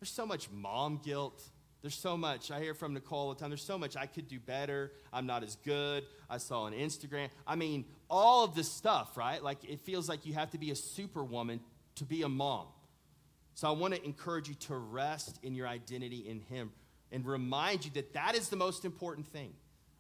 [0.01, 1.43] There's so much mom guilt.
[1.83, 2.51] There's so much.
[2.51, 3.51] I hear from Nicole all the time.
[3.51, 4.93] There's so much I could do better.
[5.13, 6.05] I'm not as good.
[6.29, 7.29] I saw on Instagram.
[7.47, 9.43] I mean, all of this stuff, right?
[9.43, 11.61] Like, it feels like you have to be a superwoman
[11.97, 12.67] to be a mom.
[13.55, 16.71] So I want to encourage you to rest in your identity in Him
[17.13, 19.53] and remind you that that is the most important thing.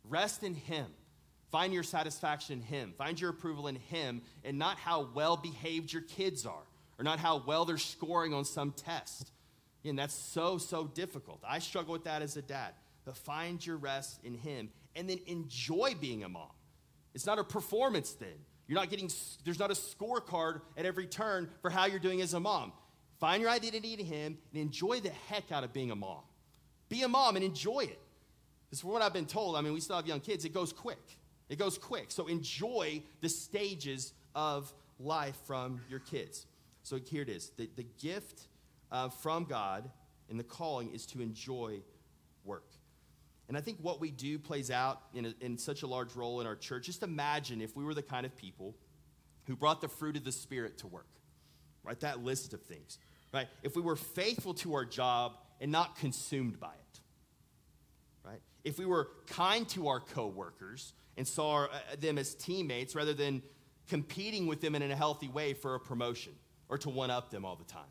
[0.08, 0.86] Rest in Him.
[1.50, 2.94] Find your satisfaction in Him.
[2.96, 6.62] Find your approval in Him and not how well behaved your kids are
[6.98, 9.32] or not how well they're scoring on some test.
[9.84, 11.40] And that's so, so difficult.
[11.46, 12.74] I struggle with that as a dad.
[13.04, 16.50] But find your rest in Him and then enjoy being a mom.
[17.14, 18.38] It's not a performance thing.
[18.68, 19.10] You're not getting,
[19.44, 22.72] there's not a scorecard at every turn for how you're doing as a mom.
[23.18, 26.20] Find your identity in Him and enjoy the heck out of being a mom.
[26.90, 27.98] Be a mom and enjoy it.
[28.68, 29.56] This is what I've been told.
[29.56, 30.44] I mean, we still have young kids.
[30.44, 31.18] It goes quick.
[31.48, 32.10] It goes quick.
[32.10, 36.46] So enjoy the stages of life from your kids.
[36.82, 38.42] So here it is the, the gift
[38.92, 39.90] uh, from God
[40.28, 41.80] and the calling is to enjoy
[42.44, 42.66] work.
[43.48, 46.40] And I think what we do plays out in, a, in such a large role
[46.40, 46.86] in our church.
[46.86, 48.76] Just imagine if we were the kind of people
[49.46, 51.08] who brought the fruit of the Spirit to work,
[51.82, 51.98] right?
[51.98, 52.98] That list of things,
[53.34, 53.48] right?
[53.64, 57.00] If we were faithful to our job and not consumed by it,
[58.24, 58.40] right?
[58.64, 63.14] If we were kind to our coworkers and saw our, uh, them as teammates rather
[63.14, 63.42] than
[63.88, 66.32] competing with them in a healthy way for a promotion
[66.68, 67.82] or to one up them all the time?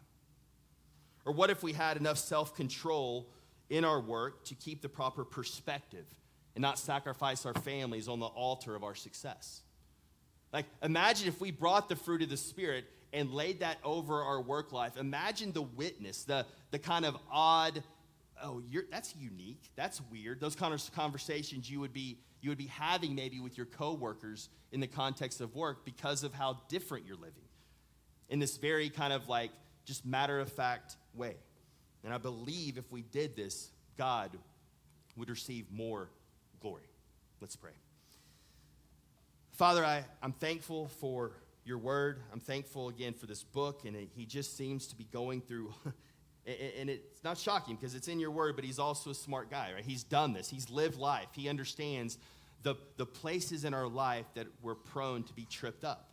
[1.26, 3.30] Or what if we had enough self control
[3.70, 6.06] in our work to keep the proper perspective
[6.56, 9.62] and not sacrifice our families on the altar of our success?
[10.52, 14.42] Like, imagine if we brought the fruit of the Spirit and laid that over our
[14.42, 14.98] work life.
[14.98, 17.84] Imagine the witness, the, the kind of odd,
[18.44, 20.40] oh, you're, that's unique, that's weird.
[20.40, 24.48] Those kind of conversations you would be you would be having maybe with your coworkers
[24.72, 27.44] in the context of work because of how different you're living
[28.30, 29.52] in this very kind of like
[29.86, 31.36] just matter of fact way.
[32.04, 34.32] And I believe if we did this, God
[35.18, 36.10] would receive more
[36.62, 36.88] glory.
[37.42, 37.72] Let's pray.
[39.52, 41.32] Father, I, I'm thankful for
[41.70, 42.20] your word.
[42.34, 45.74] I'm thankful again for this book, and it, he just seems to be going through.
[46.46, 49.72] and it's not shocking because it's in your word, but he's also a smart guy,
[49.74, 49.86] right?
[49.86, 52.18] He's done this, he's lived life, he understands
[52.64, 56.10] the, the places in our life that we're prone to be tripped up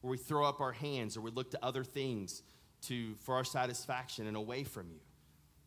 [0.00, 2.42] where we throw up our hands or we look to other things
[2.82, 5.00] to, for our satisfaction and away from you.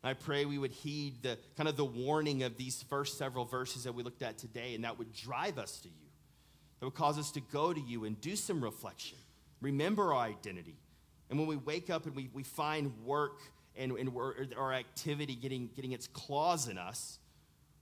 [0.02, 3.84] I pray we would heed the kind of the warning of these first several verses
[3.84, 6.09] that we looked at today, and that would drive us to you.
[6.80, 9.18] That would cause us to go to you and do some reflection,
[9.60, 10.76] remember our identity.
[11.28, 13.38] And when we wake up and we, we find work
[13.76, 14.10] and, and
[14.56, 17.20] our activity getting, getting its claws in us,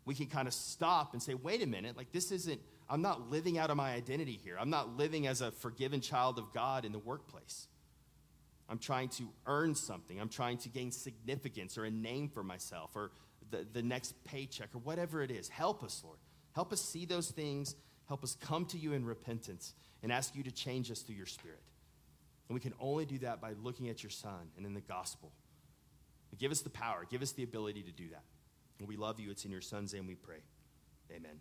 [0.04, 3.30] we can kind of stop and say, wait a minute, like this isn't I'm not
[3.30, 4.56] living out of my identity here.
[4.58, 7.68] I'm not living as a forgiven child of God in the workplace.
[8.68, 10.20] I'm trying to earn something.
[10.20, 13.10] I'm trying to gain significance or a name for myself or
[13.50, 15.48] the, the next paycheck or whatever it is.
[15.48, 16.18] Help us, Lord.
[16.54, 17.74] Help us see those things.
[18.08, 21.26] Help us come to you in repentance and ask you to change us through your
[21.26, 21.60] Spirit.
[22.48, 25.30] And we can only do that by looking at your Son and in the gospel.
[26.38, 28.22] Give us the power, give us the ability to do that.
[28.78, 29.30] And we love you.
[29.30, 30.38] It's in your Son's name we pray.
[31.10, 31.40] Amen.